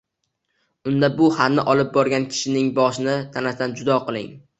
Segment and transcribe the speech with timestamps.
[0.91, 4.33] Unda Bu xatni olib borgan kishining boshini tanasidan judo qiling